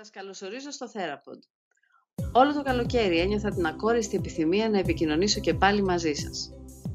[0.00, 1.38] Σας καλωσορίζω στο Therapod.
[2.32, 6.52] Όλο το καλοκαίρι ένιωθα την ακόριστη επιθυμία να επικοινωνήσω και πάλι μαζί σας.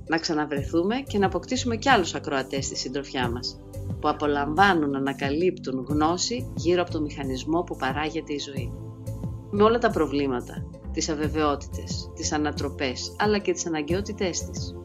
[0.07, 3.59] Να ξαναβρεθούμε και να αποκτήσουμε κι άλλους ακροατές στη συντροφιά μας,
[3.99, 8.73] που απολαμβάνουν να ανακαλύπτουν γνώση γύρω από το μηχανισμό που παράγεται η ζωή.
[9.51, 14.75] Με όλα τα προβλήματα, τις αβεβαιότητες, τις ανατροπές, αλλά και τις αναγκαιότητές της.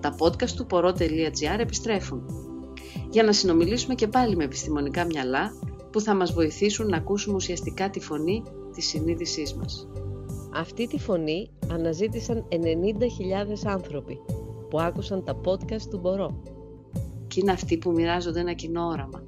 [0.00, 2.26] Τα podcast του poro.gr επιστρέφουν,
[3.10, 5.52] για να συνομιλήσουμε και πάλι με επιστημονικά μυαλά
[5.92, 8.42] που θα μας βοηθήσουν να ακούσουμε ουσιαστικά τη φωνή
[8.74, 9.88] της συνείδησής μας.
[10.54, 12.56] Αυτή τη φωνή αναζήτησαν 90.000
[13.64, 14.20] άνθρωποι
[14.70, 16.42] που άκουσαν τα podcast του Μπορώ.
[17.26, 19.22] Και είναι αυτοί που μοιράζονται ένα κοινό όραμα.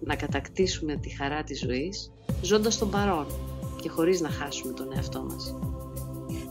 [0.00, 3.26] Να κατακτήσουμε τη χαρά της ζωής, ζώντας τον παρόν
[3.82, 5.56] και χωρίς να χάσουμε τον εαυτό μας.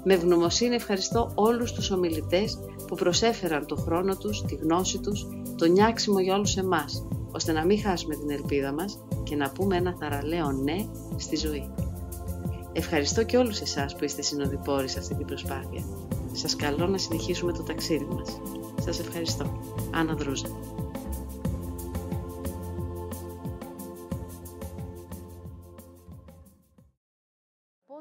[0.03, 5.65] Με ευγνωμοσύνη ευχαριστώ όλους τους ομιλητές που προσέφεραν το χρόνο τους, τη γνώση τους, το
[5.65, 9.95] νιάξιμο για όλους εμάς, ώστε να μην χάσουμε την ελπίδα μας και να πούμε ένα
[9.99, 10.85] θαραλέο ναι
[11.17, 11.71] στη ζωή.
[12.73, 15.83] Ευχαριστώ και όλους εσάς που είστε συνοδοιπόροι σε αυτή την προσπάθεια.
[16.31, 18.41] Σας καλώ να συνεχίσουμε το ταξίδι μας.
[18.81, 19.59] Σας ευχαριστώ.
[19.91, 20.47] Άννα Δρούζα.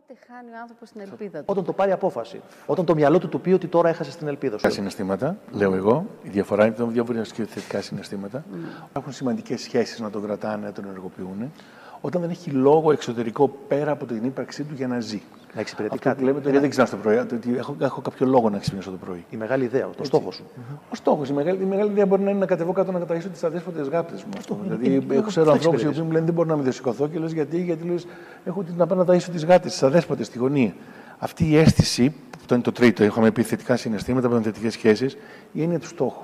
[0.06, 2.40] Πότε χάνει ο άνθρωπος την ελπίδα του; Όταν το πάρει απόφαση.
[2.66, 4.70] Όταν το μυαλό του του πει ότι τώρα έχασε την ελπίδα σου.
[4.70, 6.06] συναισθήματα, λέω εγώ.
[6.22, 8.44] Η διαφορά είναι ότι δεν μπορεί να θετικά συναισθήματα.
[8.52, 8.88] Mm.
[8.96, 11.52] Έχουν σημαντικές σχέσεις να τον κρατάνε, να τον ενεργοποιούν.
[12.00, 15.20] Όταν δεν έχει λόγο εξωτερικό πέρα από την ύπαρξή του για να ζει.
[15.54, 16.20] Να εξυπηρετεί Αυτό κάτι.
[16.20, 17.16] που λέμε, το δεν ξυπνάς το πρωί.
[17.16, 19.24] Ότι έχω, έχω κάποιο λόγο να ξυπνήσω το πρωί.
[19.30, 20.44] Η μεγάλη ιδέα, το στόχος σου.
[20.90, 23.28] Ο στόχος, η μεγάλη, η μεγάλη ιδέα μπορεί να είναι να κατεβώ κάτω να καταργήσω
[23.28, 24.30] τις αδέσποτε γάπτε μου.
[24.38, 25.98] Αυτό δηλαδή, είναι- είναι- έχω ξέρω αυτό ανθρώπους οι εξυπηρετείς.
[25.98, 28.06] οποίοι μου λένε δεν μπορώ να μην σηκωθώ και λες γιατί, γιατί λες,
[28.44, 30.74] έχω την- να πάω να ταΐσω τις γάτες, τις αδέσποτες στη γωνία.
[31.18, 35.16] Αυτή η αίσθηση, που είναι το τρίτο, είχαμε πει θετικά συναισθήματα, θετικές σχέσεις,
[35.52, 36.22] είναι του στόχου.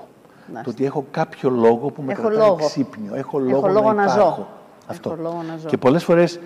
[0.53, 2.55] Να Το ότι έχω κάποιο λόγο που με Έχω κρατάει λόγο.
[2.65, 3.15] ξύπνιο.
[3.15, 4.47] Έχω Έχω λόγο, λόγο να ζω.
[4.93, 5.09] Υπάρχω.
[5.09, 5.09] Αυτό.
[5.09, 5.67] Έχω λόγο να ζω.
[5.67, 6.39] Και πολλές φορές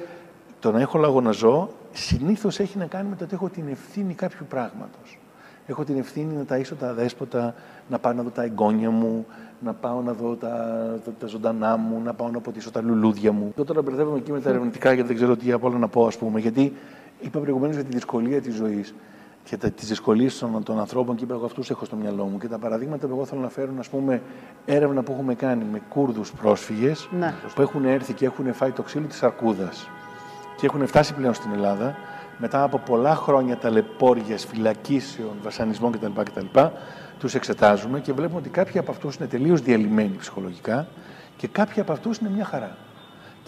[0.59, 3.64] το να έχω λόγο να ζω συνήθως έχει να κάνει με το ότι έχω την
[3.72, 5.17] ευθύνη κάποιου πράγματος.
[5.67, 7.56] Έχω την ευθύνη να ταΐσω τα αδέσποτα,
[7.89, 9.26] να πάω να δω τα εγγόνια μου,
[9.60, 10.48] να πάω να δω τα,
[11.05, 13.52] τα, τα ζωντανά μου, να πάω να ποτίσω τα λουλούδια μου.
[13.55, 16.05] Εγώ τώρα μπερδεύομαι εκεί με τα ερευνητικά γιατί δεν ξέρω τι απ' όλα να πω,
[16.05, 16.39] ας πούμε.
[16.39, 16.73] Γιατί
[17.21, 18.93] είπα προηγουμένως για τη δυσκολία της ζωής
[19.44, 22.38] και τις δυσκολίες των, των ανθρώπων και είπα εγώ αυτούς έχω στο μυαλό μου.
[22.38, 24.22] Και τα παραδείγματα που εγώ θέλω να φέρω, ας πούμε,
[24.66, 27.34] έρευνα που έχουμε κάνει με Κούρδους πρόσφυγες Ναι.
[27.56, 29.90] που έχουν έρθει και έχουν φάει το ξύλο της αρκούδας
[30.58, 31.96] και έχουν φτάσει πλέον στην Ελλάδα
[32.38, 36.22] μετά από πολλά χρόνια ταλαιπώρια, φυλακίσεων, βασανισμών κτλ.
[36.23, 36.60] κτλ
[37.20, 40.88] τους εξετάζουμε και βλέπουμε ότι κάποιοι από αυτούς είναι τελείως διαλυμένοι ψυχολογικά
[41.38, 42.78] και κάποιοι από αυτούς είναι μια χαρά.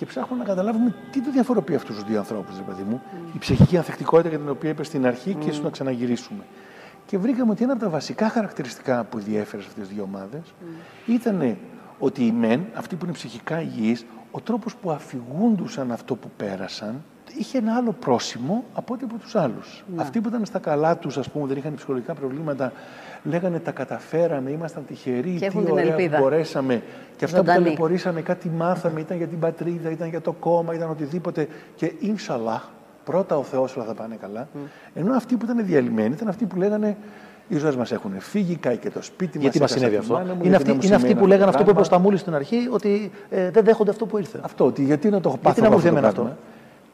[0.04, 3.02] Και ψάχνουμε να καταλάβουμε τι του διαφοροποιεί αυτούς τους δύο ανθρώπους, ρε παιδί μου.
[3.36, 6.44] Η ψυχική ανθεκτικότητα για την οποία είπες στην αρχή και ίσω να ξαναγυρίσουμε.
[7.06, 10.54] Και βρήκαμε ότι ένα από τα βασικά χαρακτηριστικά που διέφερες σε αυτές τις δύο ομάδες
[11.06, 11.58] ήταν
[12.00, 17.04] ότι οι μεν, αυτοί που είναι ψυχικά υγιείς, ο τρόπος που αφηγούντουσαν αυτό που πέρασαν
[17.38, 19.84] είχε ένα άλλο πρόσημο από ό,τι από τους άλλους.
[19.96, 22.72] Αυτοί που ήταν στα καλά τους, ας πούμε, δεν είχαν ψυχολογικά προβλήματα,
[23.24, 26.18] λέγανε τα καταφέραμε, ήμασταν τυχεροί, Και έχουν τι την ωραία ελπίδα.
[26.18, 26.82] που μπορέσαμε.
[27.18, 27.58] Και αυτά Ζωντανή.
[27.58, 31.48] που ταλαιπωρήσαμε, κάτι μάθαμε, ήταν για την πατρίδα, ήταν για το κόμμα, ήταν οτιδήποτε.
[31.76, 32.64] Και ίνσαλαχ,
[33.04, 34.48] πρώτα ο Θεός όλα θα πάνε καλά.
[34.94, 36.98] Ενώ αυτοί που ήταν διαλυμένοι ήταν αυτοί που λέγανε
[37.48, 39.80] οι ζωές μας έχουν φύγει, κάει και το σπίτι Γιατί μας μας.
[39.80, 42.68] συνέβη αυτό; Είναι αυτοί, είναι αυτοί που λέγανε αυτό που είπε ο Σταμούλης στην αρχή,
[42.72, 44.40] ότι ε, δεν δέχονται αυτό που ήρθε.
[44.42, 46.44] Αυτό, ότι γιατί να το έχω πάθει να μου εγώ έρθει το εμένα πράγμα; αυτό.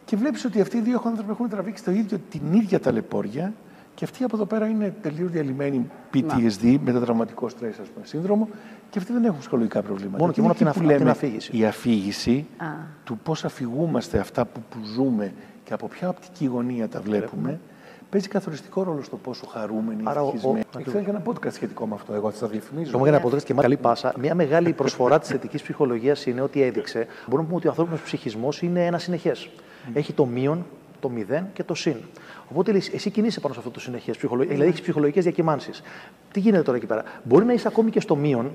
[0.09, 3.53] Και βλέπεις ότι αυτοί οι δύο άνθρωποι έχουν τραβήξει το ίδιο, την ίδια ταλαιπώρια
[3.96, 8.50] και αυτοί από εδώ πέρα είναι τελείως διαλυμένοι PTSD, μετατραυματικό στρες, ας πούμε, σύνδρομο,
[8.90, 10.18] και αυτοί δεν έχουν ψυχολογικά προβλήματα.
[10.18, 11.58] Μόνο και μόνο είναι από την εκεί αφ- που από την λέμε αφήγηση.
[11.58, 12.66] Η αφήγηση Α.
[13.03, 15.34] του πώς αφηγούμαστε αυτά που, που ζούμε
[15.64, 17.59] και από ποια οπτική γωνία τα βλέπουμε,
[18.09, 20.59] παίζει καθοριστικό ρόλο στο πόσο χαρούμενοι, Άρα ο- ο- ευτυχισμένοι.
[20.59, 20.81] ακριβώς.
[20.86, 22.14] Έχει κάνει και ένα podcast σχετικό με αυτό.
[22.14, 22.92] Εγώ θα τα διαφημίζω.
[22.92, 24.14] Το μου έκανε αποτέλεσμα και μάλιστα καλή πάσα.
[24.20, 27.08] Μια μεγάλη προσφορά της θετικής ψυχολογίας είναι ότι έδειξε.
[27.25, 29.50] Μπορούμε να πούμε ότι ο ανθρώπινος ψυχισμός είναι ένα συνεχές.
[29.94, 30.66] Έχει το μείον,
[31.00, 31.96] το μηδέν και το συν.
[32.52, 34.18] Οπότε λες, εσύ κινείσαι πάνω σε αυτό το συνεχές.
[34.18, 35.81] Δηλαδή έχεις ψυχολογικές διακυμάνσεις.
[36.31, 38.52] Τι γίνεται τώρα εκεί πέρα; Μπορεί να είσαι ακόμη και στο μείον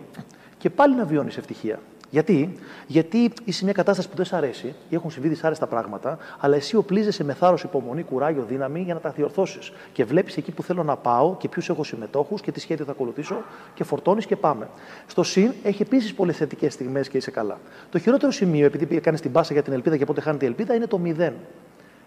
[0.59, 1.78] και πάλι να βιώνεις ευτυχία.
[2.14, 2.54] Γιατί;
[2.86, 6.56] Γιατί είσαι σε μια κατάσταση που δεν σ' αρέσει ή έχουν συμβεί δυσάρεστα πράγματα, αλλά
[6.56, 9.72] εσύ οπλίζεσαι με θάρρος, υπομονή, κουράγιο, δύναμη για να τα διορθώσεις.
[9.93, 12.90] Και βλέπεις εκεί που θέλω να πάω και ποιους έχω συμμετόχους και τι σχέδιο θα
[12.90, 13.43] ακολουθήσω
[13.75, 14.69] και φορτώνεις και πάμε.
[15.06, 17.58] Στο συν έχει επίσης πολλέ θετικές στιγμές και είσαι καλά.
[17.90, 20.75] Το χειρότερο σημείο, επειδή κάνεις την πάσα για την ελπίδα και πότε χάνεται η ελπίδα,
[20.75, 21.34] είναι το μηδέν.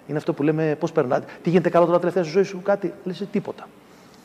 [0.08, 1.26] Είναι αυτό που λέμε πώς περνάτε.
[1.42, 3.68] Τι γίνεται καλό τώρα τελευταία στη ζωή σου, κάτι, λες τίποτα.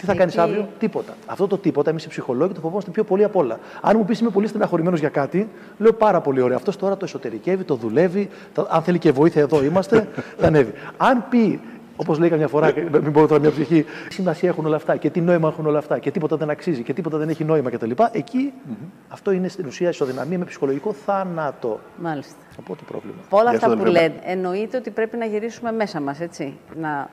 [0.02, 1.12] Τι θα κάνεις Εκεί- αύριο, τίποτα.
[1.26, 3.58] Αυτό το τίποτα, εμεί οι ψυχολόγοι το φοβόμαστε πιο πολύ απ' όλα.
[3.80, 6.56] Αν μου πεις είμαι πολύ στεναχωρημένος για κάτι, λέω πάρα πολύ ωραία.
[6.56, 8.28] Αυτός τώρα το εσωτερικεύει, το δουλεύει.
[8.54, 10.08] το- αν θέλει και βοήθεια, εδώ είμαστε,
[10.38, 10.72] θα ανέβει.
[10.96, 11.60] Αν πει
[11.96, 12.72] Όπως λέει καμιά φορά,
[13.02, 15.78] μην πω τώρα μια ψυχή, τι σημασία έχουν όλα αυτά και τι νόημα έχουν όλα
[15.78, 17.90] αυτά και τίποτα δεν αξίζει και τίποτα δεν έχει νόημα κτλ.
[18.12, 18.52] Εκεί
[19.08, 21.80] αυτό είναι στην ουσία ισοδυναμία με ψυχολογικό θάνατο.
[21.96, 22.34] Μάλιστα.
[22.58, 23.16] Από το πρόβλημα.
[23.26, 24.14] Από όλα Γι' αυτό αυτά που δεν βλέπω.
[24.14, 26.56] λέτε, εννοείται ότι πρέπει να γυρίσουμε μέσα μας, έτσι.
[26.80, 27.08] Να...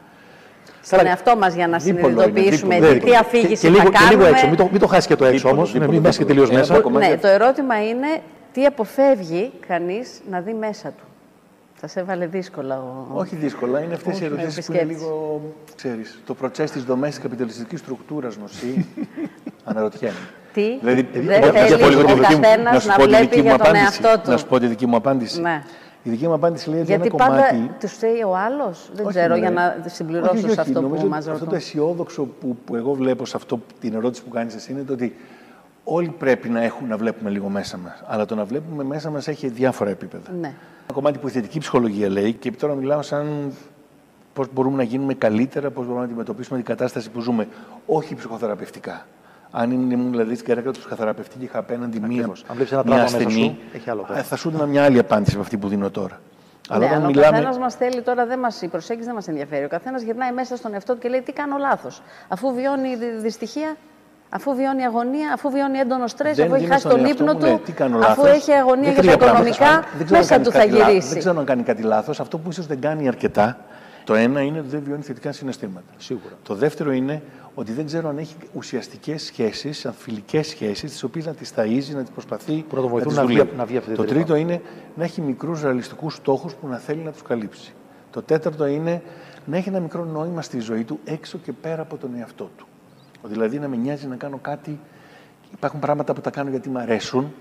[0.82, 2.94] Στον εαυτό μας για να Δίπολο είναι, συνειδητοποιήσουμε δίπολο.
[2.94, 4.14] τι, τι αφήγηση και, και, λίγο, θα και κάνουμε.
[4.24, 5.72] λίγο έξω, μην το, μην το χάσεις και το έξω Δίπολο, όμως.
[5.72, 6.34] δίπολο, Μην μέσα και δίπολο.
[6.48, 6.74] τελείως Ένα μέσα.
[6.74, 7.10] από κομμάτια.
[7.10, 8.08] Ναι, το ερώτημα είναι
[8.54, 11.04] τι αποφεύγει κανείς να δει μέσα του.
[11.82, 13.06] Θα σε έβαλε δύσκολα ο.
[13.14, 15.08] Όχι δύσκολα, είναι αυτές οι Όχι, ερωτήσεις με που είναι επισκέπτης.
[15.08, 15.42] λίγο.
[15.76, 18.86] Ξέρεις, το προτσέ της δομές της καπιταλιστικής στруκτούρα νοσεί.
[19.70, 20.16] Αναρωτιέμαι.
[20.54, 22.96] Τι, Δηλαδή, δεν για- για θέλεις πω λίγο τη ο δική μου- καθένας σου να
[22.96, 24.00] πω τη βλέπει δική μου για τον απάντηση.
[24.04, 24.30] εαυτό του.
[24.32, 25.42] Να σου πω τη δική μου απάντηση.
[26.10, 26.14] Ναι.
[26.16, 27.72] Η δική μου απάντηση λέει ότι Γιατί ένα πάντα κομμάτι.
[27.80, 28.90] τους φταίει ο άλλος.
[28.94, 29.40] Δεν Όχι, ξέρω, μωρέ.
[29.40, 30.60] για να Όχι, συμπληρώσω όχι, σε όχι.
[30.60, 31.54] αυτό Νομίζω που ότι μα Αυτό το ρωτούν.
[31.58, 35.16] αισιόδοξο που, που εγώ βλέπω σε αυτό την ερώτηση που κάνεις εσύ είναι το ότι
[35.84, 38.04] όλοι πρέπει να έχουν να βλέπουμε λίγο μέσα μας.
[38.08, 40.32] Αλλά το να βλέπουμε μέσα μας έχει διάφορα επίπεδα.
[40.40, 40.48] Ναι.
[40.48, 43.52] Ένα κομμάτι που η θετική ψυχολογία λέει, και τώρα μιλάω σαν
[44.34, 47.48] πώς μπορούμε να γίνουμε καλύτερα, πώς μπορούμε να αντιμετωπίσουμε την κατάσταση που ζούμε,
[47.86, 49.06] όχι ψυχοθεραπευτικά.
[49.52, 52.44] Αν ήμουν δηλαδή στην καρέκλα τους ψυχοθεραπευτή και είχα απέναντι μίας, Ακριβώς.
[52.48, 54.20] Αν βλέπεις ένα μία τραύμα μέσα ασθενή, σου, έχει άλλο θέμα.
[54.20, 56.20] ε, θα σου έδινα μια άλλη απάντηση από αυτή που δίνω τώρα.
[56.70, 59.28] ναι, όταν αλλά ο μιλάμε- καθένας μας θέλει τώρα, δεν μας, η προσέγγιση δεν μας
[59.28, 59.66] ενδιαφέρει.
[59.66, 63.20] Ο καθένας γυρνάει μέσα στον εαυτό του και λέει: Τι κάνω λάθος; Αφού βιώνει δυ-
[63.22, 63.76] δυστυχία,
[64.30, 67.24] αφού βιώνει αγωνία, αφού βιώνει έντονο στρες, Δεν αφού έχει δίνω χάσει στον τον εαυτό
[67.24, 69.48] ύπνο μου, του, ναι, τι κάνω αφού λάθος; έχει αγωνία Δεν για τα τρία πράγματα.
[69.50, 70.88] οικονομικά, Δεν ξέρω αν μέσα κάνει του θα κάτι λάθος.
[70.88, 71.10] γυρίσει.
[71.10, 72.20] Δεν ξέρω αν κάνει κάτι λάθος.
[72.20, 73.58] Αυτό που ίσως δεν κάνει αρκετά,
[74.10, 75.94] το ένα είναι ότι δεν βιώνει θετικά συναισθήματα.
[75.98, 76.34] Σίγουρα.
[76.44, 77.22] Το δεύτερο είναι
[77.56, 82.02] ότι δεν ξέρω αν έχει ουσιαστικές σχέσεις, φιλικές σχέσεις, τις οποίες να τις ταΐζει, να
[82.02, 83.58] τις προσπαθεί Που να τον βοηθούν τις να βγει- δουλεύει.
[83.58, 84.16] να βγει αυτή τη Το τρύπα.
[84.20, 84.62] τρίτο είναι
[84.96, 87.74] να έχει μικρούς ρεαλιστικούς στόχους που να θέλει να τους καλύψει.
[88.12, 89.02] Το τέταρτο είναι
[89.46, 92.68] να έχει ένα μικρό νόημα στη ζωή του έξω και πέρα από τον εαυτό του.
[93.24, 94.80] Δηλαδή να με νοιάζει να κάνω κάτι.
[95.54, 97.34] Υπάρχουν πράγματα που τα κάνω γιατί μου αρέσουν.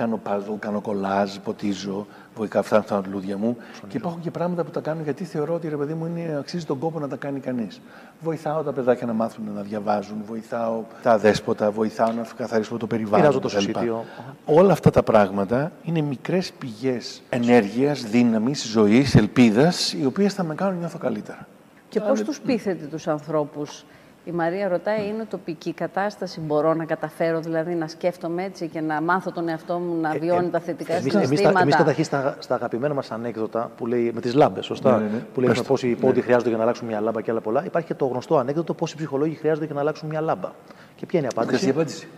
[0.00, 3.56] Κάνω puzzle, κάνω κολάζ, ποτίζω, βοηθάω αυτά τα λουλούδια μου.
[3.88, 6.64] Και υπάρχουν και πράγματα που τα κάνω γιατί θεωρώ ότι ρε παιδί μου είναι, αξίζει
[6.64, 7.80] τον κόπο να τα κάνει κανείς.
[8.20, 13.20] Βοηθάω τα παιδάκια να μάθουν να διαβάζουν, βοηθάω τα αδέσποτα, βοηθάω να καθαρίσουμε το περιβάλλον.
[13.20, 13.56] Μοιράζω το κτλ.
[13.56, 14.04] σωσίτιο.
[14.44, 20.54] Όλα αυτά τα πράγματα είναι μικρές πηγές ενέργειας, δύναμης, ζωής, ελπίδας, οι οποίες θα με
[20.54, 21.46] κάνουν να νιώθω καλύτερα.
[21.88, 23.84] Και πώς τους πείθετε τους ανθρώπους.
[24.24, 29.00] Η Μαρία ρωτάει, είναι τοπική κατάσταση, μπορώ να καταφέρω δηλαδή να σκέφτομαι έτσι και να
[29.00, 31.60] μάθω τον εαυτό μου να βιώνει τα θετικά Ε, Εμείς, εμείς, συναισθήματα.
[31.62, 35.10] εμείς καταρχήν στα, στα αγαπημένα μας ανέκδοτα που λέει με τις λάμπες, σωστά, Ναι, ναι,
[35.10, 35.18] ναι.
[35.34, 35.64] που λέει Πες το.
[35.64, 37.64] πόσοι πόντοι χρειάζονται για να αλλάξουν μια λάμπα και άλλα πολλά.
[37.64, 40.50] Υπάρχει και το γνωστό ανέκδοτο πόσοι ψυχολόγοι χρειάζονται για να αλλάξουν μια λάμπα.
[40.96, 41.70] Και ποια είναι η Αυτή η απάντηση.
[41.70, 42.08] απάντηση;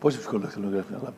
[0.00, 1.16] Πόσοι ψυχολόγοι θέλουν να γράφουν μια λάμπα;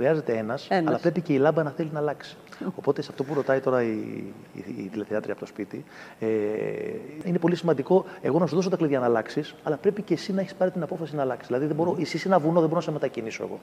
[0.00, 0.88] Χρειάζεται ένας, Ένας.
[0.88, 2.36] αλλά πρέπει και η λάμπα να θέλει να αλλάξει.
[2.78, 3.88] Οπότε σε αυτό που ρωτάει τώρα η,
[4.54, 5.84] η, η τηλεθεάτρια από το σπίτι,
[6.18, 6.26] ε,
[7.24, 10.32] είναι πολύ σημαντικό εγώ να σου δώσω τα κλειδιά να αλλάξεις, αλλά πρέπει και εσύ
[10.32, 11.46] να έχεις πάρει την απόφαση να αλλάξεις.
[11.46, 13.60] Δηλαδή, δεν μπορώ, εσύ είσαι ένα βουνό, δεν μπορώ να σε μετακινήσω εγώ.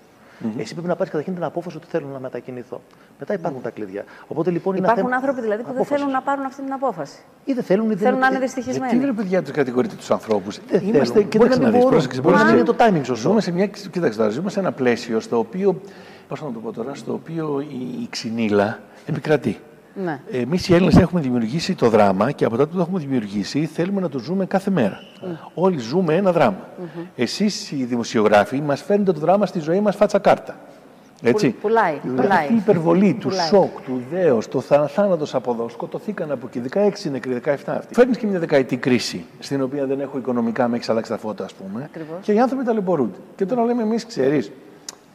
[0.58, 2.82] Εσύ πρέπει να πάρεις καταρχήν την απόφαση ότι θέλω να μετακινηθώ.
[3.20, 4.04] Μετά υπάρχουν τα κλειδιά.
[4.28, 5.98] Οπότε λοιπόν είναι ένα Υπάρχουν θέμα άνθρωποι δηλαδή που δεν απόφασης.
[6.04, 7.18] θέλουν να πάρουν αυτή την απόφαση.
[7.46, 9.06] Ή δεν θέλουν, ή δεν Θέλουν να είναι ε, Γιατί δυστυχισμένοι.
[9.06, 11.30] ρε παιδιά τους κατηγορείτε τους ανθρώπους; Δεν Είμαστε, θέλουν.
[11.30, 11.90] κοίταξε Μπορεί να να μην δεις, μπορούν.
[11.90, 12.74] πρόσεξε, Μπορεί μπορείς να να μην δεις.
[12.76, 13.30] είναι το timing σωστό.
[13.30, 15.82] Ζούμε σε, μια, κοίταξε, τώρα, ζούμε σε ένα πλαίσιο στο οποίο,
[16.28, 19.60] πώς να το πω τώρα, στο οποίο η, η ξυνήλα επικρατεί.
[20.04, 20.20] Ναι.
[20.32, 24.02] Εμείς οι Έλληνες έχουμε δημιουργήσει το δράμα και από τότε που το έχουμε δημιουργήσει θέλουμε
[24.02, 25.00] να το ζούμε κάθε μέρα.
[25.54, 26.68] Όλοι ζούμε ένα δράμα.
[27.16, 30.56] Εσείς οι δημοσιογράφοι μας φέρνετε το δράμα στη ζωή μας φάτσα κάρτα.
[31.22, 31.50] Έτσι.
[31.50, 32.38] Που- πουλάει, Δηλαδή, πουλάει.
[32.42, 33.48] Αυτή η υπερβολή του Πουλάει.
[33.48, 37.94] σοκ, του δέος, το θα- θάνατος από εδώ, σκοτωθήκαν από εκεί, 16 νεκροί, 17 αυτοί.
[37.94, 41.44] Φέρνεις και μια δεκαετή κρίση, στην οποία δεν έχω οικονομικά, με έχεις αλλάξει τα φώτα,
[41.44, 41.82] ας πούμε.
[41.84, 42.18] Ακριβώς.
[42.22, 43.18] Και οι άνθρωποι ταλαιπωρούνται.
[43.36, 44.52] Και τώρα λέμε εμείς, ξέρεις,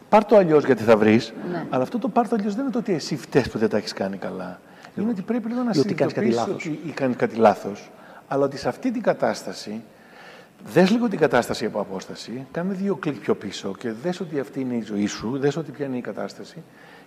[0.08, 1.32] πάρ το αλλιώς γιατί θα βρεις.
[1.52, 1.64] Ναι.
[1.70, 3.76] Αλλά αυτό το πάρ το αλλιώς δεν είναι το ότι εσύ φταίει που δεν τα
[3.76, 4.58] έχεις κάνει καλά.
[4.97, 6.79] Είναι ότι πρέπει λίγο να Ή ότι κάνεις κάτι συνειδητοποιήσεις λάθος.
[6.83, 7.91] ότι ή κάνεις κάτι λάθος.
[8.29, 9.82] Αλλά ότι σε αυτή την κατάσταση,
[10.72, 14.61] δες λίγο την κατάσταση από απόσταση, κάνε δύο κλικ πιο πίσω και δες ότι αυτή
[14.61, 16.63] είναι η ζωή σου, δες ότι ποια είναι η κατάσταση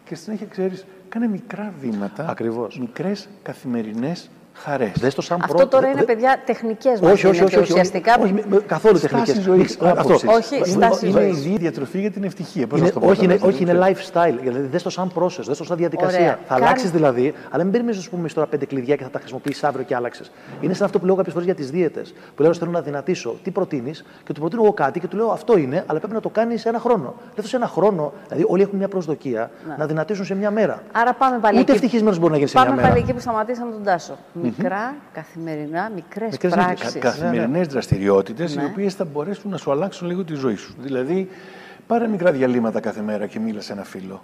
[0.05, 2.79] και στη συνέχεια ξέρεις, κάνε μικρά βήματα, Ακριβώς.
[2.79, 4.91] μικρές καθημερινές χαρές.
[4.99, 7.11] Δες το σαν Αυτό πρώτο- τώρα είναι, δε- παιδιά, τεχνικές μας.
[7.11, 8.15] Όχι, όχι, όχι, όχι, Ουσιαστικά.
[8.19, 9.43] όχι, όχι, καθόλου Στάση τεχνικές.
[9.43, 10.01] ζωής, Αυτό.
[10.01, 10.29] άποψης.
[10.29, 11.45] Όχι, Είναι- στάση είναι ζωής.
[11.45, 12.67] η διατροφή για την ευτυχία.
[12.67, 14.25] Πώς Είναι, να το πω όχι, τώρα, είναι, δεν όχι, είναι ξέρω.
[14.35, 14.39] lifestyle.
[14.41, 16.19] Δηλαδή, δες το σαν process, δες το σαν διαδικασία.
[16.19, 16.31] Ωραία.
[16.31, 19.09] Θα Κάνε- αλλάξεις δηλαδή, αλλά μην περιμένεις να σου πούμε τώρα πέντε κλειδιά και θα
[19.09, 20.31] τα χρησιμοποιήσει αύριο και άλλαξες.
[20.61, 22.13] Είναι σαν αυτό που λέω κάποιες φορές για τις δίαιτες.
[22.35, 23.35] Που λέω θέλω να δυνατήσω.
[23.43, 26.19] Τι προτείνεις και του προτείνω εγώ κάτι και του λέω αυτό είναι, αλλά πρέπει να
[26.21, 27.13] το κάνεις σε ένα χρόνο.
[27.35, 28.13] Δεν σε ένα χρόνο.
[28.27, 30.83] Δηλαδή, όλοι έχουν μια προσδοκία να δυνατήσουν σε μια μέρα.
[30.91, 31.81] Άρα πάμε πάλι Ούτε εκεί.
[31.83, 32.87] ευτυχισμένος μπορεί να γίνει σε Πάμε μια μέρα.
[32.87, 34.17] πάλι εκεί που σταματήσαμε τον Τάσο.
[34.45, 36.93] Μικρά, καθημερινά, μικρές Μικρές πράξεις.
[36.93, 38.61] κα- καθημερινές δραστηριότητες Ναι.
[38.61, 40.75] οι οποίες θα μπορέσουν να σου αλλάξουν λίγο τη ζωή σου.
[40.79, 41.29] Δηλαδή,
[41.87, 44.23] πάρε μικρά διαλύματα κάθε μέρα και μίλα σε ένα φίλο.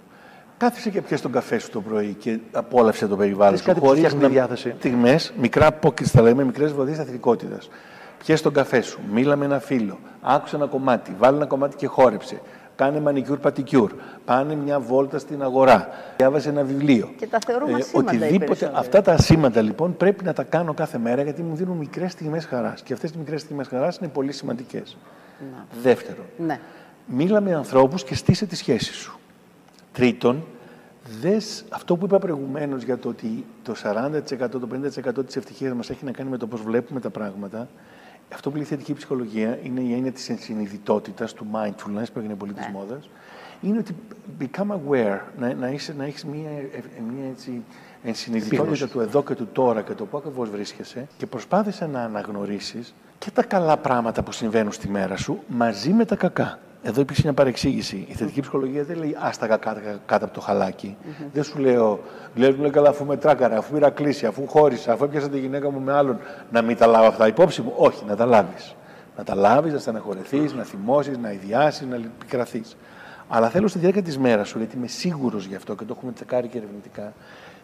[0.56, 3.66] Κάθισε και πιες τον καφέ σου το πρωί και απόλαυσε το περιβάλλον Θες σου.
[3.66, 4.74] κάτι που σου φτιάχνει τη διάθεση.
[4.78, 7.68] Στιγμές, μικρά pockets θα λέμε, μικρές βοήθειες αθλητικότητας.
[8.24, 11.86] Πιες τον καφέ σου, μίλα με ένα φίλο, άκουσε ένα κομμάτι, βάλε ένα κομμάτι και
[11.86, 12.40] χόρεψε.
[12.82, 13.92] Κάνε μανικιούρ πατικιούρ,
[14.24, 17.12] πάνε μια βόλτα στην αγορά, διάβασε ένα βιβλίο.
[17.16, 20.98] Και τα θεωρούμε ε, σήμαντα Οτιδήποτε, αυτά τα σήμαντα λοιπόν πρέπει να τα κάνω κάθε
[20.98, 22.82] μέρα γιατί μου δίνουν μικρές στιγμές χαράς.
[22.82, 24.96] Και αυτές οι μικρές στιγμές χαράς είναι πολύ σημαντικές.
[25.82, 26.60] Δεύτερον, ναι.
[27.06, 29.18] μίλα με ανθρώπους και στήσε τη σχέση σου.
[29.92, 30.44] Τρίτον,
[31.20, 34.68] δες αυτό που είπα προηγουμένως για το ότι το 40%, το
[35.18, 37.68] 50% της ευτυχίας μας έχει να κάνει με το πώς βλέπουμε τα πράγματα.
[38.32, 42.34] Αυτό που λέει η θετική ψυχολογία είναι η έννοια της ενσυνειδητότητα, του mindfulness, που έγινε
[42.34, 42.72] πολύ της ναι.
[42.72, 43.08] μόδας.
[43.60, 43.94] Είναι ότι
[44.40, 46.50] become aware, να, να, είσαι, να έχεις μια,
[47.14, 47.62] μια έτσι,
[48.02, 52.94] ενσυνειδητότητα του εδώ και του τώρα και το πού ακριβώς βρίσκεσαι και προσπάθησε να αναγνωρίσεις
[53.18, 56.58] και τα καλά πράγματα που συμβαίνουν στη μέρα σου μαζί με τα κακά.
[56.82, 58.06] Εδώ υπήρξε μια παρεξήγηση.
[58.08, 60.96] Η θετική ψυχολογία δεν λέει άστα κακά κάτω από το χαλάκι.
[61.00, 61.26] Mm-hmm.
[61.32, 62.00] Δεν σου λέω,
[62.34, 65.70] λέει, λέει καλά, αφού με τράκαρα, αφού πήρα κλίση, αφού χώρισα, αφού έπιασα τη γυναίκα
[65.70, 66.18] μου με άλλον,
[66.50, 67.72] να μην τα λάβω αυτά υπόψη μου.
[67.76, 68.74] Όχι, να τα λάβεις.
[69.16, 72.62] Να τα λάβεις, να στεναχωρεθεί, να θυμώσεις, να ιδιάσεις, να πικραθεί.
[73.28, 76.12] Αλλά θέλω στη διάρκεια της μέρας σου, γιατί είμαι σίγουρος γι' αυτό και το έχουμε
[76.12, 77.12] τσεκάρει και ερευνητικά,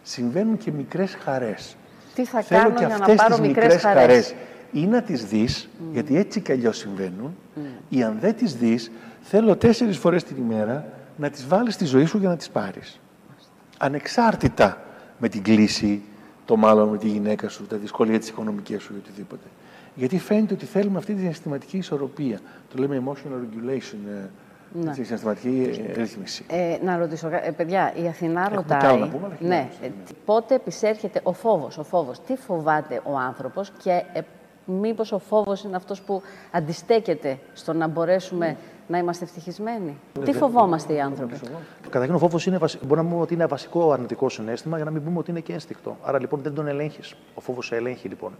[0.01, 1.75] συμβαίνουν και μικρές χαρές.
[2.15, 4.33] Τι θα θέλω κάνω για να πάρω μικρές χαρές.
[4.71, 7.59] Ή να τις δεις, γιατί έτσι κι αλλιώς συμβαίνουν, mm.
[7.89, 10.85] ή αν δεν τις δεις, θέλω τέσσερις φορές την ημέρα
[11.17, 12.99] να τις βάλεις στη ζωή σου για να τις πάρεις.
[13.77, 14.81] Ανεξάρτητα
[15.17, 16.01] με την κλίση,
[16.45, 19.43] το μάλλον με τη γυναίκα σου, τα δυσκολία της οικονομικής σου ή οτιδήποτε.
[19.95, 22.39] Γιατί φαίνεται ότι θέλουμε αυτή τη συναισθηματική ισορροπία.
[22.75, 24.29] Το λέμε emotional regulation, ε,
[24.73, 24.91] ναι.
[24.91, 26.45] τη συναισθηματική ε, ρύθμιση.
[26.47, 28.99] Ε, να ρωτήσω, ε, παιδιά, η Αθηνά ρωτάει.
[28.99, 29.89] Να πούμε, ναι, ε,
[30.25, 32.19] πότε επισέρχεται ο φόβος, ο φόβος.
[32.19, 34.21] Τι φοβάται ο άνθρωπος και ε,
[34.69, 36.21] μήπως ο φόβος είναι αυτός που
[36.51, 38.57] αντιστέκεται στο να μπορέσουμε
[38.89, 39.97] να είμαστε ευτυχισμένοι.
[40.23, 41.35] Τι φοβόμαστε οι άνθρωποι;
[41.89, 45.03] Καταρχήν, ο φόβος είναι, μπορεί να πούμε ότι είναι βασικό αρνητικό συνέστημα, για να μην
[45.03, 45.97] πούμε ότι είναι και ένστικτο.
[46.03, 47.15] Άρα λοιπόν δεν τον ελέγχεις.
[47.33, 48.31] Ο φόβος σε ελέγχει λοιπόν.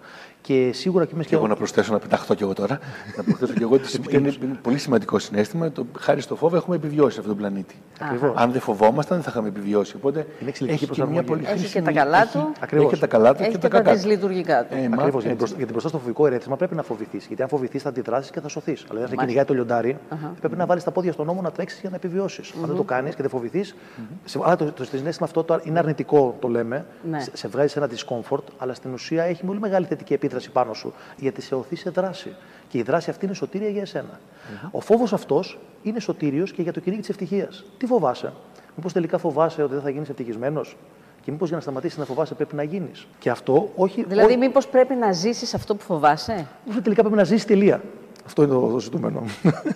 [0.41, 1.25] Και σίγουρα και εμεί.
[1.25, 2.79] Και εγώ να προσθέσω να πεταχτώ κι εγώ τώρα.
[3.17, 5.71] να προσθέσω κι εγώ ότι είναι πολύ σημαντικό συνέστημα.
[5.71, 7.75] Το, χάρη στο φόβο έχουμε επιβιώσει σε αυτόν τον πλανήτη.
[7.99, 8.33] Ακριβώς.
[8.35, 9.95] Αν δεν φοβόμασταν, δεν θα είχαμε επιβιώσει.
[9.95, 10.27] Οπότε
[10.65, 12.51] έχει και μια πολύ Έχει και τα καλά του.
[12.69, 14.07] Έχει και τα καλά του και τα κακά του.
[14.07, 14.75] λειτουργικά του.
[14.75, 15.23] Ε, Ακριβώς.
[15.23, 17.25] Γιατί μπροστά στο φοβικό ερέθισμα πρέπει να φοβηθείς.
[17.25, 18.85] Γιατί αν φοβηθείς θα αντιδράσεις και θα σωθείς.
[18.89, 19.97] Αλλά δεν θα κυνηγάει το λιοντάρι,
[20.39, 22.49] πρέπει να βάλεις τα πόδια στον νόμο να τρέξεις για να επιβιώσεις.
[22.49, 22.61] Mm-hmm.
[22.61, 23.75] Αν δεν το κάνεις και δεν φοβηθείς.
[23.75, 24.41] Mm-hmm.
[24.43, 26.85] Αλλά το, το, συνέστημα αυτό το, είναι αρνητικό, το λέμε.
[27.09, 27.19] Ναι.
[27.19, 30.93] Σε, σε βγάζει ένα discomfort, αλλά στην ουσία έχει πολύ μεγάλη θετική επίδραση πάνω σου.
[31.17, 32.35] Γιατί σε οθεί σε δράση.
[32.67, 34.19] Και η δράση αυτή είναι σωτήρια για εσένα.
[34.19, 34.69] Mm-hmm.
[34.71, 37.65] Ο φόβος αυτός είναι σωτήριος και για το κυνήγι της ευτυχίας.
[37.77, 38.33] Τι φοβάσαι;
[38.75, 40.77] Μήπως τελικά φοβάσαι ότι δεν θα γίνεις ευτυχισμένος;
[41.21, 44.03] Και μήπως για να σταματήσεις να φοβάσαι πρέπει να γίνεις; Και αυτό όχι.
[44.07, 47.81] Δηλαδή, μήπως πρέπει να ζήσεις αυτό που φοβάσαι; Μήπω τελικά πρέπει να ζήσεις τελεία.
[48.29, 49.23] Αυτό είναι το ζητούμενο.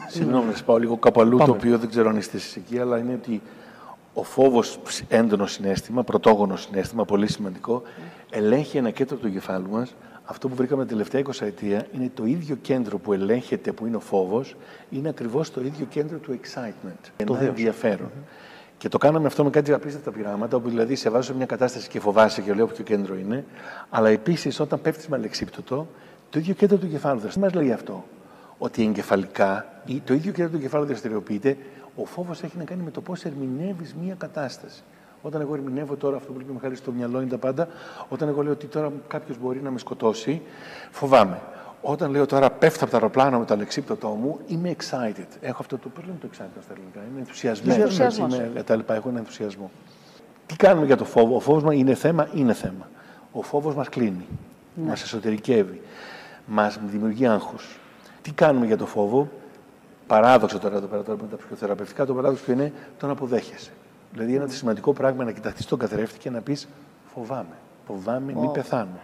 [0.07, 2.97] Συγγνώμη, να σα πάω λίγο κάπου αλλού, το οποίο δεν ξέρω αν είστε εκεί, αλλά
[2.97, 3.41] είναι ότι
[4.13, 7.81] ο φόβος, έντονο συνέστημα, πρωτόγονο συνέστημα, πολύ σημαντικό,
[8.29, 9.95] ελέγχει ένα κέντρο του εγκεφάλου μας.
[10.25, 13.95] Αυτό που βρήκαμε την τελευταία 20 ετία είναι το ίδιο κέντρο που ελέγχεται, που είναι
[13.95, 14.55] ο φόβος,
[14.89, 17.23] είναι ακριβώς το ίδιο κέντρο του excitement.
[17.25, 18.07] Το ενδιαφέρον.
[18.07, 18.73] Mm-hmm.
[18.77, 21.89] Και το κάναμε αυτό με κάτι απίστευτα πειράματα, όπου δηλαδή σε βάζω σε μια κατάσταση
[21.89, 23.45] και φοβάσαι και λέω ποιο κέντρο είναι,
[23.89, 25.87] αλλά επίσης όταν πέφτεις με αλεξίπτωτο,
[26.29, 28.03] το ίδιο κέντρο του εγκεφάλου δεν μας λέει αυτό
[28.57, 31.57] ότι εγκεφαλικά ή το ίδιο και το εγκεφάλαιο δραστηριοποιείται,
[31.95, 34.83] ο φόβος έχει να κάνει με το πώς ερμηνεύεις μία κατάσταση.
[35.21, 37.67] Όταν εγώ ερμηνεύω τώρα αυτό που λέει Μιχάλης στο μυαλό είναι τα πάντα,
[38.09, 40.41] όταν εγώ λέω ότι τώρα κάποιος μπορεί να με σκοτώσει,
[40.91, 41.39] φοβάμαι.
[41.85, 45.27] Όταν λέω τώρα πέφτω από το αεροπλάνο με το αλεξίπτωτό μου, είμαι excited.
[45.41, 45.89] Έχω αυτό το.
[45.89, 46.99] Πώς λέμε το excited στα ελληνικά.
[47.11, 48.45] Είμαι ενθουσιασμένο.
[48.45, 48.95] Είμαι, τα λοιπά.
[48.95, 49.71] Έχω ένα ενθουσιασμό.
[50.45, 51.35] Τι κάνουμε για το φόβο.
[51.35, 52.89] Ο φόβος μας είναι θέμα, είναι θέμα.
[53.31, 54.25] Ο φόβος μας κλείνει.
[54.75, 54.87] Ναι.
[54.87, 55.81] Μας εσωτερικεύει.
[56.45, 57.79] Μας δημιουργεί άγχος.
[58.23, 59.29] Τι κάνουμε για το φόβο;
[60.07, 63.71] Παράδοξο τώρα εδώ πέρα, τώρα με τα ψυχοθεραπευτικά, το παράδοξο είναι το να αποδέχεσαι.
[64.13, 66.67] Δηλαδή, ένα σημαντικό πράγμα να κοιταχθεί στον καθρέφτη και να πεις
[67.13, 67.55] Φοβάμαι.
[67.87, 68.99] Φοβάμαι, μην πεθάνω.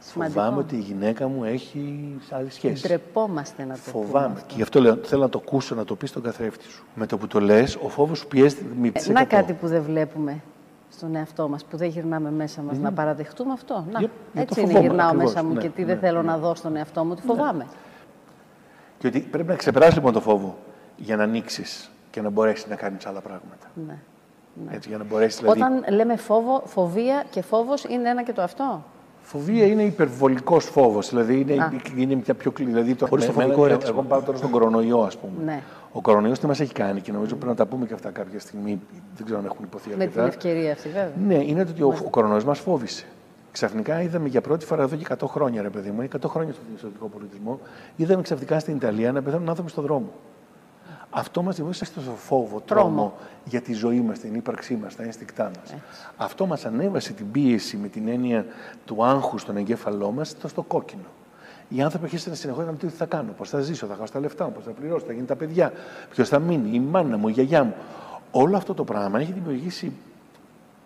[0.00, 0.40] Σημαντικό.
[0.40, 2.86] Φοβάμαι ότι η γυναίκα μου έχει άλλη σχέση.
[2.86, 4.26] Ντρεπόμαστε να το Φοβάμαι.
[4.28, 6.84] Πούμε και γι' αυτό λέω, θέλω να το ακούσω, να το πεις στον καθρέφτη σου.
[6.94, 9.82] Με το που το λες, ο φόβος σου πιέζει μη ε, Να κάτι που δεν
[9.82, 10.42] βλέπουμε
[10.90, 13.86] στον εαυτό μας, που δεν γυρνάμε μέσα μας, να παραδεχτούμε αυτό.
[13.90, 14.08] Να,
[14.40, 15.32] έτσι είναι, γυρνάω ακριβώς.
[15.32, 16.30] μέσα μου ναι, και τι ναι, δεν θέλω ναι.
[16.30, 17.66] να δω στον εαυτό μου, ότι φοβάμαι.
[19.00, 19.10] Ναι.
[19.10, 20.56] Και ότι πρέπει να ξεπεράσει λοιπόν το φόβο
[20.96, 23.70] για να ανοίξεις και να μπορέσεις να κάνεις άλλα πράγματα.
[23.74, 23.98] Ναι.
[24.66, 24.74] ναι.
[24.74, 25.60] Έτσι, για να μπορέσεις, δηλαδή...
[25.60, 28.84] Όταν λέμε φόβο, φοβία και φόβος είναι ένα και το αυτό;
[29.26, 31.08] Φοβία είναι υπερβολικός φόβος.
[31.08, 32.70] Δηλαδή είναι, είναι μια πιο κλειδί.
[32.70, 35.44] Δηλαδή το, Χωρίς το φοβικό εγώ, εγώ πάω τώρα στον κορονοϊό, ας πούμε.
[35.44, 35.62] Ναι.
[35.92, 38.40] Ο κορονοϊός τι μας έχει κάνει και νομίζω πρέπει να τα πούμε και αυτά κάποια
[38.40, 38.80] στιγμή.
[39.16, 41.12] Δεν ξέρω αν έχουν υποθεί Με την ευκαιρία αυτή, βέβαια.
[41.26, 43.06] Ναι, είναι ότι ο, ο κορονοϊός μας φόβησε.
[43.54, 46.64] Ξαφνικά είδαμε για πρώτη φορά εδώ και 100 χρόνια, ρε παιδί μου, 100 χρόνια στον
[46.74, 47.60] ιδιωτικό πολιτισμό,
[47.96, 50.12] είδαμε ξαφνικά στην Ιταλία να πεθαίνουν άνθρωποι στον δρόμο.
[51.10, 55.02] Αυτό μας δημιούργησε στο φόβο, τρόμο, τρόμο για τη ζωή μας, την ύπαρξή μας, τα
[55.02, 55.74] ένστικτά μας.
[56.16, 58.46] Αυτό μας ανέβασε την πίεση με την έννοια
[58.84, 61.08] του άγχους στον εγκέφαλό μας στο κόκκινο.
[61.68, 64.20] Οι άνθρωποι αρχίσαν συνεχώ να μου τι θα κάνω, πώς θα ζήσω, θα χάσω τα
[64.20, 65.72] λεφτά μου, πώς θα πληρώσω, θα γίνουν τα παιδιά,
[66.10, 67.74] ποιος θα μείνει, η μάνα μου, η γιαγιά μου.
[68.30, 69.92] Όλο αυτό το πράγμα έχει δημιουργήσει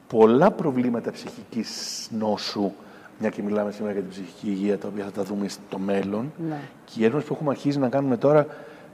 [0.08, 2.72] πολλά προβλήματα ψυχικής νόσου,
[3.18, 6.32] μια και μιλάμε σήμερα για την ψυχική υγεία, τα οποία θα τα δούμε στο μέλλον.
[6.48, 6.60] Ναι.
[6.84, 8.46] Και η έρευνα που έχουμε αρχίσει να κάνουμε τώρα,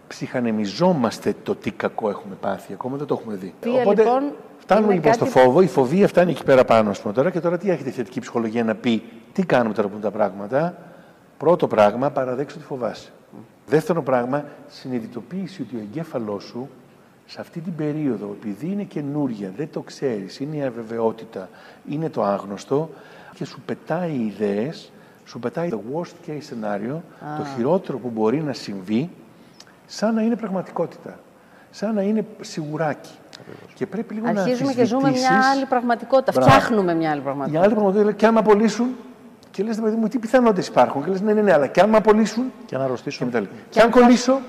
[0.09, 2.73] ψυχανεμιζόμαστε το τι κακό έχουμε πάθει.
[2.73, 3.55] Ακόμα δεν το έχουμε δει.
[3.63, 4.23] Βία, λοιπόν,
[4.59, 5.61] φτάνουμε είναι λοιπόν κάτι- στο φόβο.
[5.61, 7.31] Η φοβία φτάνει εκεί πέρα πάνω, ας πούμε, τώρα.
[7.31, 9.03] Και τώρα τι έρχεται η θετική ψυχολογία να πει,
[9.33, 10.75] τι κάνουμε τώρα που είναι τα πράγματα;
[11.39, 13.09] Πρώτο πράγμα, παραδέξου ότι φοβάσαι.
[13.67, 16.69] Δεύτερο πράγμα, συνειδητοποίηση ότι ο εγκέφαλός σου
[17.27, 21.49] σε αυτή την περίοδο, επειδή είναι καινούρια, δεν το ξέρεις, είναι η αβεβαιότητα,
[21.89, 22.91] είναι το άγνωστο
[23.35, 24.93] και σου πετάει ιδέες,
[25.27, 26.97] σου πετάει το worst case scenario,
[27.39, 29.11] το χειρότερο που μπορεί να συμβεί,
[29.87, 31.19] σαν να είναι πραγματικότητα.
[31.71, 33.11] Σαν να είναι σιγουράκι.
[33.75, 35.51] Και πρέπει λίγο Αρχίζουμε να και ζούμε μια αμφισβητήσεις.
[35.53, 36.33] άλλη πραγματικότητα.
[36.35, 36.51] Μπράβο.
[36.51, 37.65] Φτιάχνουμε μια άλλη Για πραγματικότητα.
[37.65, 38.87] άλλη πραγματικότητα, λέει, και αν με απολύσουν,
[39.51, 41.05] και λες, παιδί μου, τι πιθανότητες υπάρχουν.
[41.05, 43.19] Και λες, ναι, ναι, ναι, αλλά και αν με απολύσουν, Και να αρρωστήσω.
[43.19, 44.41] και μετά λέει, Και αν κολλήσω,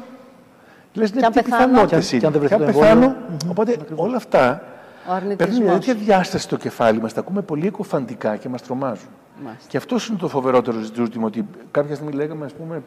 [0.96, 1.66] λες, ναι, Και αν τι πεθάνω.
[1.68, 2.22] πιθανότητες Και αν- είναι.
[2.22, 3.38] και αν δεν βρεθεί Και αν το πεθάνω, εμβόλιο.
[3.50, 4.64] οπότε όλα αυτά
[5.10, 5.38] Ο αρνητισμός.
[5.50, 9.08] παίρνουν μια τέτοια διάσταση στο κεφάλι μας, τα ακούμε πολύ εκοφαντικά και μας τρομάζουν.
[9.44, 9.66] Μάλιστα.
[9.70, 12.82] Και αυτός είναι το φοβερότερο ζήτημα, ότι κάποια στιγμή λέγαμε, ας πούμε,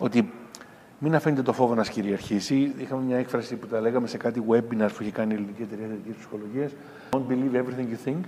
[0.00, 0.32] ότι
[0.98, 2.72] μην αφήνετε το φόβο να σας κυριαρχήσει.
[2.78, 5.86] Είχαμε μια έκφραση που τα λέγαμε σε κάτι webinars που είχε κάνει η Ελληνική Εταιρεία
[5.88, 6.70] Θετικής Ψυχολογίας.
[7.10, 8.20] Don't believe everything you think.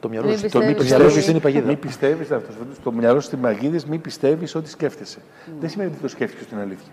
[0.00, 1.66] Το μυαλό Μην σου πιστεύεις το ότι- μυαλό σου είναι η παγίδα.
[1.66, 2.52] Μην πιστεύεις αυτό.
[2.80, 5.18] Στο μυαλό σου παγίδε, μην πιστεύεις ό,τι σκέφτεσαι.
[5.60, 6.92] Δεν σημαίνει ότι το σκέφτηκες στην αλήθεια.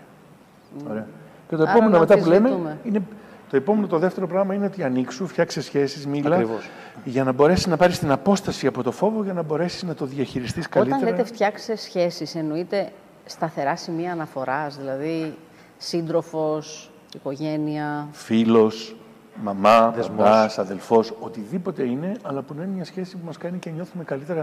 [0.90, 1.06] Ωραία.
[1.52, 2.78] Και το Άρα επόμενο να μετά που λέμε αμφισβητούμε.
[2.84, 3.02] είναι.
[3.50, 6.34] Το επόμενο, το δεύτερο πράγμα είναι ότι ανοίξου, φτιάξε σχέσεις, μίλα.
[6.34, 6.68] Ακριβώς.
[7.04, 10.06] Για να μπορέσεις να πάρεις την απόσταση από το φόβο για να μπορέσεις να το
[10.06, 10.96] διαχειριστείς καλύτερα.
[10.96, 12.92] Όταν λέτε φτιάξε σχέσεις, εννοείται
[13.24, 15.34] σταθερά σημεία αναφοράς, δηλαδή
[15.78, 18.08] σύντροφος, οικογένεια.
[18.12, 18.96] Φίλος,
[19.42, 20.16] μαμά, Δεσμός.
[20.16, 24.04] μπαμπάς, αδελφός, οτιδήποτε είναι, αλλά που να είναι μια σχέση που μας κάνει και νιώθουμε
[24.04, 24.42] καλύτερα,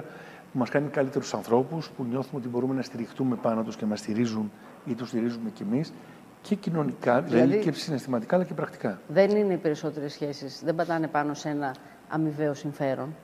[0.52, 4.00] που μας κάνει καλύτερους ανθρώπους, που νιώθουμε ότι μπορούμε να στηριχτούμε πάνω τους και μας
[4.00, 4.52] στηρίζουν
[4.86, 5.94] ή τους στηρίζουμε κι εμείς.
[6.42, 9.00] Και κοινωνικά, δηλαδή, Δηλαδή- και συναισθηματικά αλλά και πρακτικά.
[9.08, 11.76] Δεν είναι οι περισσότερες σχέσεις, δεν πατάνε πάνω σε ένα
[12.10, 13.16] αμοιβαίο συμφέρον.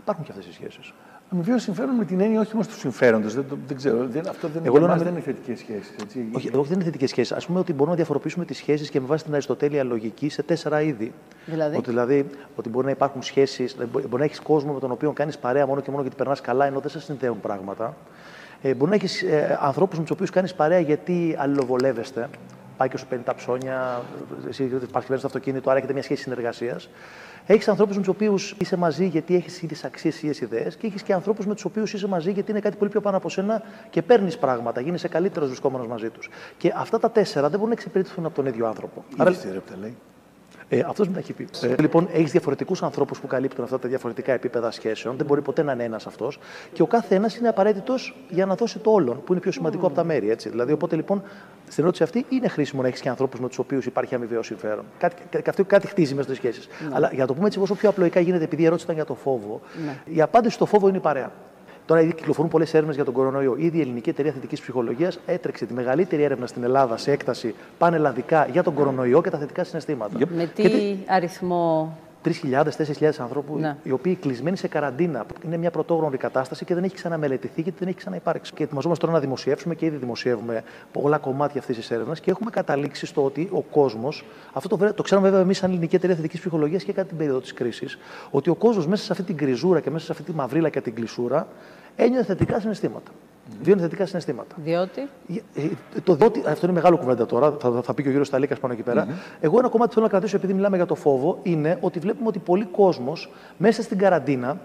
[0.00, 0.92] Υπάρχουν και αυτές οι σχέσεις.
[1.32, 3.28] Αμοιβαίο συμφέρον με την έννοια όχι όμως τους συμφέροντο.
[3.28, 4.06] Δεν, το- δεν ξέρω.
[4.08, 5.94] Δεν, αυτό δεν, Εγώ για λέω μας να δεν με- είναι θετικές σχέσεις.
[6.02, 6.28] Έτσι.
[6.32, 7.32] Όχι, εδώ δεν είναι θετικές σχέσεις.
[7.32, 10.42] Α πούμε ότι μπορούμε να διαφοροποιήσουμε τις σχέσεις και με βάση την αριστοτέλεια λογική σε
[10.42, 11.12] τέσσερα είδη.
[11.46, 15.12] Δηλαδή; Ότι, δηλαδή, ότι μπορεί να υπάρχουν σχέσεις, μπορεί να έχεις κόσμο με τον οποίο
[15.12, 17.96] κάνεις παρέα μόνο και μόνο γιατί περνάς καλά, ενώ δεν σε συνδέουν πράγματα.
[18.66, 22.28] Ε, μπορεί να έχεις ε, ανθρώπους με τους οποίους κάνεις παρέα γιατί αλληλοβολεύεστε.
[22.76, 24.02] Πάει και σου παίρνει τα ψώνια,
[24.48, 26.88] εσύ παρκευαίνει στο αυτοκίνητο, άρα έχετε μια σχέση συνεργασίας.
[27.46, 30.76] Έχεις ανθρώπους με τους οποίους είσαι μαζί γιατί έχεις ίδιε αξίες, ίδιες ιδέες.
[30.76, 33.16] Και έχεις και ανθρώπους με τους οποίους είσαι μαζί γιατί είναι κάτι πολύ πιο πάνω
[33.16, 36.28] από σένα και παίρνεις πράγματα, γίνεσαι καλύτερος βρισκόμενος μαζί τους.
[36.56, 39.04] Και αυτά τα τέσσερα δεν μπορούν να εξυπηρετηθούν από τον ίδιο άνθρωπο.
[39.16, 39.96] Άρα, τι ρε, που τα λέει.
[40.68, 41.48] Ε, Αυτός μου τα έχει πει.
[41.62, 45.16] Ε, λοιπόν, έχεις διαφορετικούς ανθρώπους που καλύπτουν αυτά τα διαφορετικά επίπεδα σχέσεων.
[45.16, 46.38] Δεν μπορεί ποτέ να είναι ένας αυτός.
[46.72, 49.86] Και ο κάθε ένας είναι απαραίτητος για να δώσει το όλον, που είναι πιο σημαντικό
[49.86, 50.30] από τα μέρη.
[50.30, 50.48] Έτσι.
[50.48, 51.22] Δηλαδή, οπότε λοιπόν,
[51.68, 54.84] στην ερώτηση αυτή είναι χρήσιμο να έχεις και ανθρώπους με τους οποίους υπάρχει αμοιβαίο συμφέρον.
[54.98, 56.68] Κάτι, και αυτό κάτι χτίζει μέσα στις σχέσεις.
[56.92, 59.06] Αλλά για να το πούμε έτσι, όσο πιο απλοϊκά γίνεται, επειδή η ερώτηση ήταν για
[59.06, 59.60] το φόβο,
[60.04, 61.32] η απάντηση στο φόβο είναι η παρέα.
[61.86, 63.56] Τώρα ήδη κυκλοφορούν πολλές έρευνες για τον κορονοϊό.
[63.58, 68.46] Ήδη η Ελληνική Εταιρεία Θετικής Ψυχολογίας έτρεξε τη μεγαλύτερη έρευνα στην Ελλάδα σε έκταση πανελλαδικά
[68.52, 70.18] για τον κορονοϊό και τα θετικά συναισθήματα.
[70.34, 73.76] Με Και τι αριθμό 3.000-4.000 ανθρώπου, Ναι.
[73.82, 75.26] οι οποίοι κλεισμένοι σε καραντίνα.
[75.44, 78.52] Είναι μια πρωτόγνωρη κατάσταση και δεν έχει ξαναμελετηθεί γιατί δεν έχει ξαναυπάρξει.
[78.52, 82.50] Και ετοιμαζόμαστε τώρα να δημοσιεύσουμε και ήδη δημοσιεύουμε πολλά κομμάτια αυτής της έρευνας και έχουμε
[82.50, 86.16] καταλήξει στο ότι ο κόσμος, αυτό το, βρε- το ξέρουμε βέβαια εμείς σαν ελληνική εταιρεία
[86.16, 87.98] θετικής ψυχολογίας και κατά την περίοδο της κρίσης,
[88.30, 90.80] ότι ο κόσμος μέσα σε αυτή την κριζούρα και μέσα σε αυτή τη μαυρίλα και
[90.80, 91.46] την κλεισούρα
[91.96, 93.10] ένιωθε θετικά συναισθήματα.
[93.62, 94.54] Βιώνει θετικά συναισθήματα.
[94.58, 95.08] διότι;
[95.54, 98.56] Ε, Το διότι, αυτό είναι μεγάλο κουβέντα τώρα, θα, θα πει και ο κύριο Σταλίκα
[98.56, 99.06] πάνω εκεί πέρα.
[99.40, 102.28] Εγώ ένα κομμάτι που θέλω να κρατήσω, επειδή μιλάμε για το φόβο, είναι ότι βλέπουμε
[102.28, 104.58] ότι πολλοί κόσμος μέσα στην καραντίνα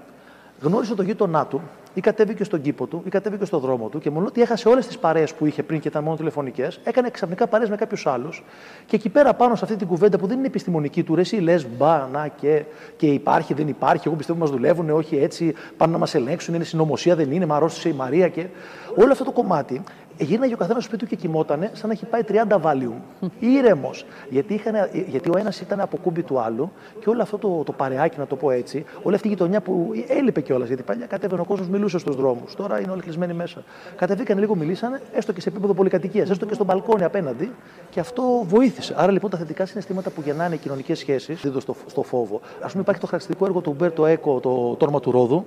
[0.62, 1.62] γνώρισε τον γείτονά του
[2.00, 4.88] ή κατέβηκε στον κήπο του ή κατέβηκε στον δρόμο του και μόνο ότι έχασε όλες
[4.88, 8.44] τις παρέες που είχε πριν και ήταν μόνο τηλεφωνικές, έκανε ξαφνικά παρέες με κάποιους άλλους.
[8.86, 11.36] Και εκεί πέρα πάνω σε αυτή την κουβέντα που δεν είναι επιστημονική του, ρε, εσύ
[11.36, 12.64] λες, μπα, να και,
[12.98, 14.08] και υπάρχει, δεν υπάρχει.
[14.08, 17.56] Εγώ πιστεύω μας δουλεύουν, όχι έτσι, πάνε να μας ελέγξουν, είναι συνωμοσία, δεν είναι, μα
[17.56, 18.46] αρρώστησε η Μαρία και.
[18.96, 19.84] Όλο αυτό το κομμάτι
[20.20, 23.28] γύρναγε ο καθένας στο σπίτι του και κοιμότανε σαν να έχει πάει 30 Valium.
[23.40, 24.06] Ήρεμος.
[24.30, 27.72] Γιατί, είχαν- γιατί ο ένας ήταν από κούμπι του άλλου και όλο αυτό το, το
[27.72, 30.68] παρεάκι, να το πω έτσι, όλη αυτή η γειτονιά που έλειπε κιόλας.
[30.68, 32.56] Γιατί παλιά κατέβαινε ο κόσμος, μιλούσε στους δρόμους.
[32.56, 33.64] Τώρα είναι όλοι κλεισμένοι μέσα.
[33.96, 37.52] Κατεβήκαν λίγο, μιλήσανε, έστω και σε επίπεδο πολυκατοικίας, έστω και στον μπαλκόνι απέναντι
[37.90, 38.94] και αυτό βοήθησε.
[38.98, 42.42] Άρα λοιπόν τα θετικά συναισθήματα που γεννάνε οι κοινωνικές σχέσεις δίδονται στο, στο φόβο.
[42.62, 45.46] Α πούμε, υπάρχει το χαρακτηριστικό έργο του Μπέρτο Έκο, το τόρμα του ρόδου,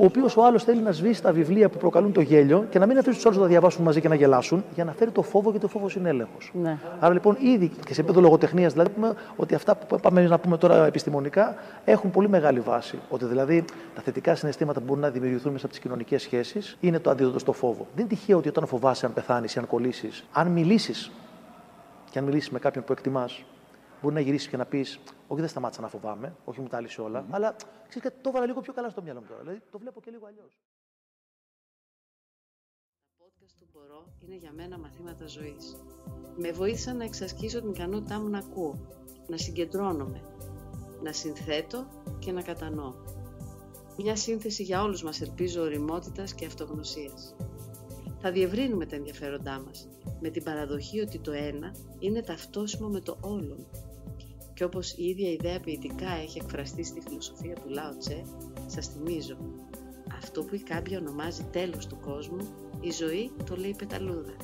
[0.00, 2.86] ο οποίος ο άλλος θέλει να σβήσει τα βιβλία που προκαλούν το γέλιο και να
[2.86, 5.22] μην αφήσει τους άλλους να τα διαβάσουν μαζί και να γελάσουν, για να φέρει το
[5.22, 6.36] φόβο γιατί ο φόβο είναι έλεγχο.
[6.52, 6.78] Ναι.
[7.00, 10.56] Άρα λοιπόν ήδη και σε επίπεδο λογοτεχνίας, δηλαδή πούμε ότι αυτά που πάμε να πούμε
[10.56, 12.98] τώρα επιστημονικά έχουν πολύ μεγάλη βάση.
[13.08, 16.98] Ότι δηλαδή τα θετικά συναισθήματα που μπορούν να δημιουργηθούν μέσα από τις κοινωνικές σχέσεις είναι
[16.98, 17.86] το αντίδοτο στο φόβο.
[17.94, 21.10] Δεν είναι τυχαίο ότι όταν φοβάσαι αν πεθάνεις ή αν κολλήσεις, αν μιλήσεις
[22.10, 23.44] και αν μιλήσεις με κάποιον που εκτιμάς,
[24.02, 27.00] μπορεί να γυρίσεις και να πεις: Όχι, δεν σταμάτησα να φοβάμαι, όχι μου τα λύσει
[27.00, 27.30] όλα, mm-hmm.
[27.30, 27.56] αλλά
[27.88, 29.40] ξέρεις κάτι, το έβαλα λίγο πιο καλά στο μυαλό μου τώρα.
[29.40, 30.58] Δηλαδή το βλέπω και λίγο αλλιώς.
[33.18, 35.76] Τα podcast του Μπορώ είναι για μένα μαθήματα ζωής.
[36.36, 38.86] Με βοήθησαν να εξασκήσω την ικανότητά μου να ακούω,
[39.28, 40.22] να συγκεντρώνομαι,
[41.02, 41.86] να συνθέτω
[42.18, 42.94] και να κατανοώ.
[43.96, 47.36] Μια σύνθεση για όλους μας ελπίζω οριμότητας και αυτογνωσίας.
[48.20, 49.88] Θα διευρύνουμε τα ενδιαφέροντά μας,
[50.20, 53.66] με την παραδοχή ότι το ένα είναι ταυτόσιμο με το όλον.
[54.58, 58.22] Και όπως η ίδια ιδέα ποιητικά έχει εκφραστεί στη φιλοσοφία του Λάο Τσε,
[58.66, 59.36] σας θυμίζω,
[60.16, 62.48] αυτό που η κάμπια ονομάζει τέλος του κόσμου,
[62.80, 64.36] η ζωή το λέει πεταλούδα.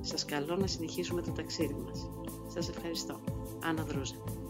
[0.00, 2.10] Σας καλώ να συνεχίσουμε το ταξίδι μας.
[2.46, 3.20] Σας ευχαριστώ.
[3.62, 4.41] Άννα Δρούζα.